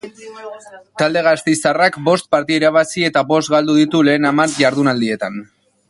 [1.01, 5.41] Talde gasteiztarrak bost partida irabazi eta bost galdu ditu lehen hamar jardunaldietan.